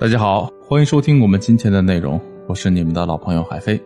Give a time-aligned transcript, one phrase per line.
[0.00, 3.82] 大家好，欢迎收听我们今天的内容，我是你们的老朋友海飞。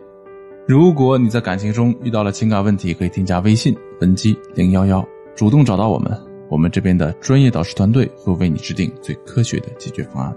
[0.67, 5.03] 如果你在感情中遇到了情感问题，可以添加微信文姬零幺幺，
[5.35, 6.15] 主动找到我们，
[6.49, 10.31] 我们这边的专业导师团队会为你制定最科学的解决方案。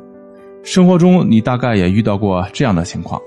[0.63, 3.21] 生活中你大概也遇到过这样的情况，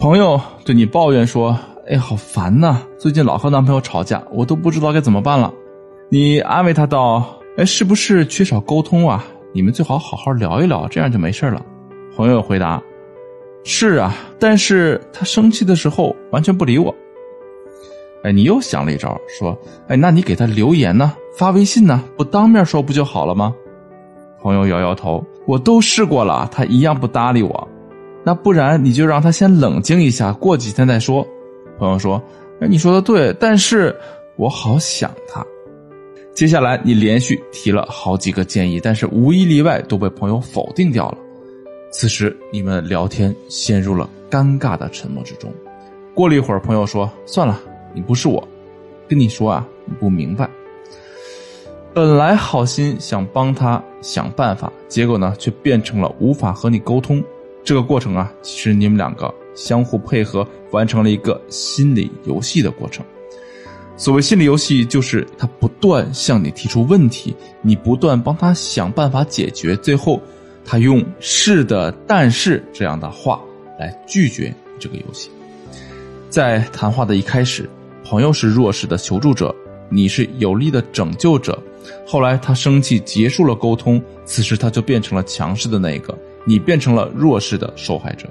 [0.00, 1.56] 朋友对你抱怨说
[1.86, 5.54] ：“哎，好烦呐，最近老和男朋友吵架，我都不知道该怎么办了。”
[6.10, 9.24] 你安慰他道：“哎，是不是缺少沟通啊？”
[9.58, 11.60] 你们最好好好聊一聊，这样就没事了。
[12.14, 12.80] 朋友回答
[13.66, 16.94] ：“是啊，但是他生气的时候完全不理我。”
[18.22, 19.58] 哎，你又想了一招，说
[19.90, 23.52] ：“哎，那你给他留言呢，发微信呢，不当面说不就好了吗？”
[24.40, 27.68] 朋友摇摇头：“我都试过了，他一样不搭理我。
[28.22, 31.26] 那不然你就让他先冷静一下，过几天再说。”
[31.80, 32.22] 朋友说
[32.62, 33.92] ：“哎，你说的对，但是
[34.36, 35.44] 我好想他。”
[36.38, 41.18] 接下来，你连续提了好几个建议，但是无一例外都被朋友否定掉了。
[41.90, 45.52] 此时，你们聊天陷入了尴尬的沉默之中。
[46.14, 47.60] 过了一会儿，朋友说：“算了，
[47.92, 48.46] 你不是我，
[49.08, 50.48] 跟你说啊，你不明白。
[51.92, 57.20] 本来好心想帮他想办法，结果呢，却变成了无法和你沟通。
[57.64, 63.04] 这个过程啊，其实你们两个相互配合，完成了一个心理游戏的过程。”
[63.98, 70.22] 所谓心理游戏，就是他不断向你提出问题，你不断帮他想办法解决，最后
[70.64, 73.40] 他用“是的，但是”这样的话
[73.76, 75.28] 来拒绝这个游戏。
[76.30, 77.68] 在谈话的一开始，
[78.04, 79.52] 朋友是弱势的求助者，
[79.88, 81.60] 你是有力的拯救者。
[82.06, 88.28] 后来他生气结束了沟通，此时他就变成了强势的那一个，你变成了弱势的受害者。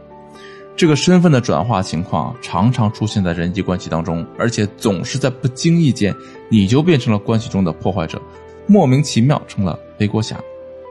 [0.77, 6.15] 这个身份的转化情况常常出现在人际关系当中，而且总是在不经意间，
[6.49, 8.21] 你就变成了关系中的破坏者，
[8.67, 10.39] 莫名其妙成了背锅侠。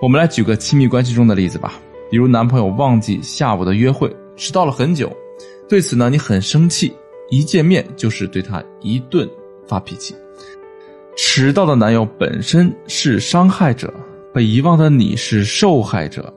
[0.03, 1.75] 我们来举个亲密关系中的例子吧，
[2.11, 5.09] 比如男朋友忘记下午的约会，迟到了很久，
[5.69, 6.92] 对此呢你很生气，
[7.31, 9.29] 一见面就是对他一顿
[9.69, 10.17] 发脾气。
[11.17, 13.95] 迟到的男友本身是伤害者，
[14.35, 16.35] 被遗忘的你是受害者。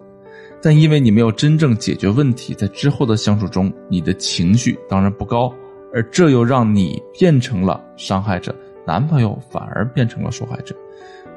[0.62, 5.54] 但因为你没有真正解决问题，在之后的相处中，你的情绪当然不高，
[5.94, 8.54] 而这又让你变成了伤害者，
[8.86, 10.76] 男朋友反而变成了受害者，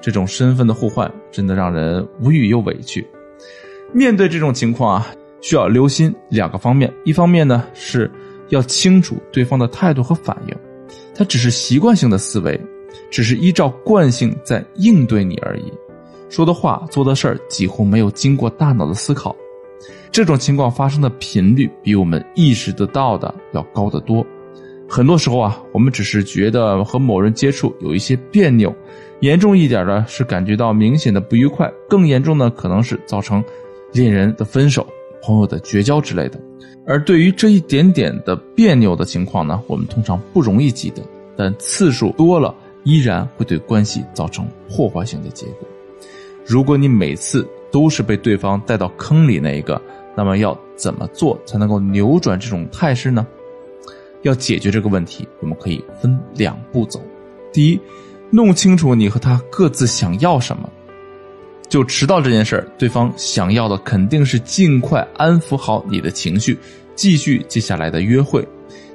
[0.01, 3.07] 这种身份的互换真的让人无语又委屈。
[3.93, 5.07] 面对这种情况啊，
[5.41, 8.11] 需要留心两个方面，一方面呢是
[8.49, 10.57] 要清楚对方的态度和反应，
[11.15, 12.61] 他只是习惯性的思维，
[13.11, 15.73] 只是依照惯性在应对你而已。
[16.33, 19.37] 说的话、做的事儿几乎没有经过大脑的思考，
[20.11, 24.25] 这种情况发生的频率比我们意识得到的要高得多。
[24.89, 28.75] 很多时候啊，我们只是觉得和某人接触有一些别扭，
[29.21, 33.45] 严重一点的是感觉到明显的不愉快，更严重的可能是造成
[33.93, 34.87] 恋人的分手、
[35.23, 36.41] 朋友的绝交之类的。
[36.87, 41.03] 而对于这一点点的别扭的情况呢，我们通常不容易记得，
[41.37, 42.55] 但次数多了，
[42.85, 45.69] 依然会对关系造成破坏性的结果。
[46.45, 49.81] 如果你每次都是被对方带到坑里那一个，
[50.17, 53.27] 那么要怎么做才能够扭转这种态势呢？
[54.23, 57.01] 要解决这个问题，我们可以分两步走。
[57.53, 57.81] 第一，
[58.31, 60.69] 弄清楚你和他各自想要什么。
[61.69, 66.59] 就迟到这件事儿，对方想要的肯定是尽快安抚好你的情绪，
[66.95, 68.47] 继续接下来的约会。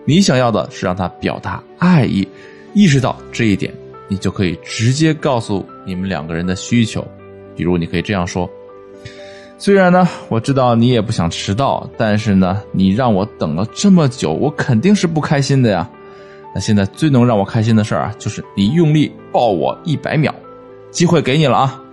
[0.06, 2.28] 你想要的是让他表达爱意，
[2.74, 3.74] 意识到这一点，
[4.08, 7.06] 你就可以直接告诉你们两个人的需求。
[7.58, 8.48] 比如，你可以这样说
[9.58, 15.90] ：“虽然呢，我知道你也不想迟到，但是呢，你让我等了这么久，我肯定是不开心的呀。
[16.54, 20.34] 那现在最能让我开心的事儿啊，就是你用力抱我一百秒，
[20.92, 21.84] 机会给你了啊！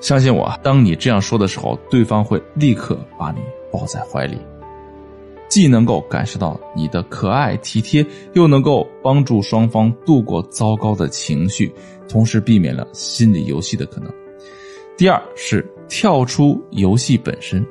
[0.00, 3.38] 相信我，当你这样说的时候，对方会立刻把你
[3.72, 4.38] 抱在怀里，
[5.48, 11.72] 既能够感受到你的可爱体贴，又能够帮助双方度过糟糕的情绪，
[12.08, 14.10] 同时避免了心理游戏的可能。”
[15.00, 17.66] 第二是跳出游戏本身，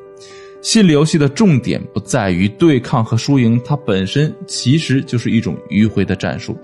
[0.64, 6.58] 心理游戏的重点不在于对抗和输赢，它本身其实就是一种迂回的战术，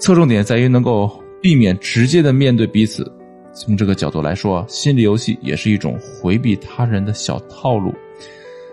[0.00, 1.08] 侧重点在于能够
[1.40, 3.08] 避免直接的面对彼此。
[3.54, 7.94] 从这个角度来说，心理游戏也是一种回避他人的小套路。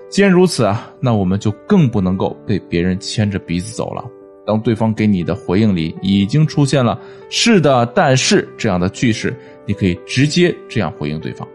[0.10, 4.04] 既然如此啊，那我们就更不能够被别人牵着鼻子走了。
[4.46, 7.00] 当对方给你的回应里已经出现了
[7.30, 9.36] “是的，但是”这样的句式。
[9.66, 11.48] 你可以直接这样回应对方。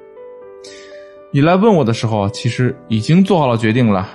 [1.30, 4.08] 你来问我的时候，其实已经做好了决定了。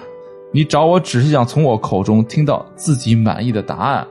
[0.52, 4.06] 你找我只是想从我口中听到自己满意的答案。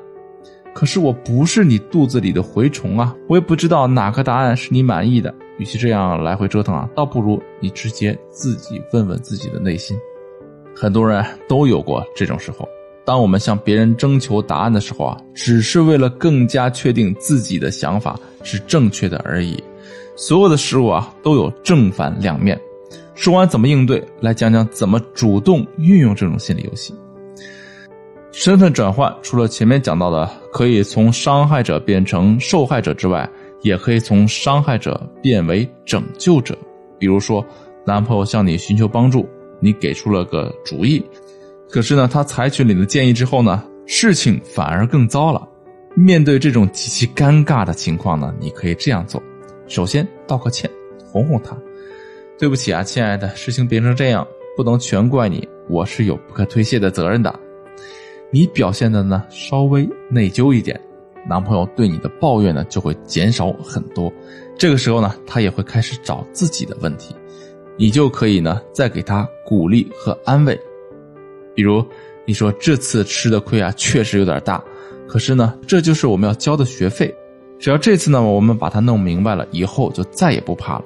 [0.75, 5.33] 可是我不是你肚子里的蛔虫啊，我也不知道哪个答案是你满意的。
[5.59, 9.97] 与其这样来回折腾啊，倒不如你直接自己问问自己的内心。
[10.75, 12.67] 很多人都有过这种时候，
[13.05, 19.63] 当我们向别人征求答案的时候啊，只是为了更加确定自己的想法是正确的而已。
[20.17, 22.59] 所有的事物啊，都有正反两面。
[23.15, 26.95] 说完怎么应对，来讲讲怎么主动运用这种心理游戏。
[28.33, 33.29] 身份转换除了前面讲到的可以从伤害者变成受害者之外，
[33.63, 36.57] 也可以从伤害者变为拯救者。
[36.99, 37.45] 比如说，
[37.87, 39.29] 男朋友向你寻求帮助，
[39.61, 41.05] 你给出了个主意，
[41.75, 45.45] 可是呢，他采取你的建议之后呢，事情反而更糟了。
[45.97, 49.21] 面对这种极其尴尬的情况呢，你可以这样做：
[49.67, 50.71] 首先道个歉，
[51.05, 51.59] 哄哄他。
[52.39, 54.25] 对不起啊，亲爱的，事情变成这样，
[54.57, 57.35] 不能全怪你，我是有不可推卸的责任的。
[58.31, 60.81] 你表现的呢稍微内疚一点，
[61.29, 64.13] 男朋友对你的抱怨呢就会减少很多。
[64.57, 67.17] 这个时候呢，他也会开始找自己的问题，
[67.77, 70.57] 你就可以呢再给他鼓励和安慰。
[71.55, 71.85] 比如
[72.27, 74.63] 你说这次吃的亏啊确实有点大，
[75.07, 77.15] 可是呢这就是我们要交的学费，
[77.59, 80.85] 只要这次呢我们把它弄明白了，以后就再也不怕了。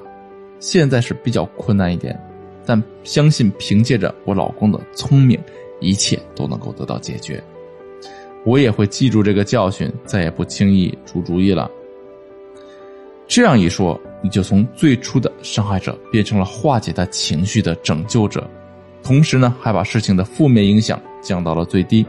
[0.60, 2.18] 现在是比较困难一点，
[2.66, 5.38] 但相信凭借着我老公的聪明，
[5.80, 7.42] 一切都能够得到解决。
[8.44, 11.70] 我也会记住这个教训，再也不轻易出主意了。
[13.26, 18.48] 这样一说，你就从最初的伤害者变成了化解他情绪的拯救者，
[19.08, 22.04] 同时呢，还把事情的负面影响降到了最低。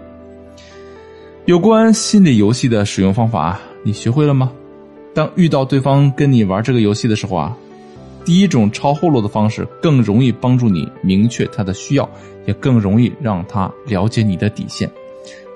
[1.45, 4.51] 有关心理游戏的使用方法，你学会了吗？
[5.13, 7.57] 当遇到对方跟你玩这个游戏的时候啊。
[8.25, 12.07] 第一种抄后路的方式更容易帮助你明确他的需要，
[12.45, 14.91] 也更容易让他了解你的底线。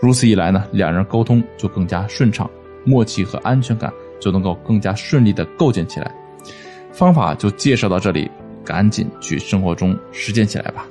[0.02, 2.50] 如此一来呢，两人沟通就更加顺畅，
[2.86, 6.10] 默契和安全感就能够更加顺利的构建起来。
[6.94, 8.32] 方法就介绍到这里，
[8.64, 10.88] 赶紧去生活中实践起来吧。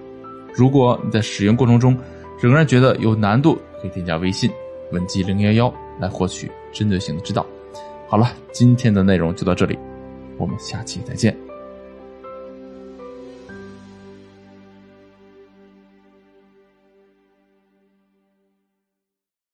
[0.55, 1.97] 如果你在使用过程中
[2.41, 4.51] 仍然觉得有难度，可以添加微信
[4.91, 7.47] 文姬零幺幺来获取针对性的指导。
[8.09, 9.79] 好了，今天的内容就到这里，
[10.37, 11.52] 我们下期再见。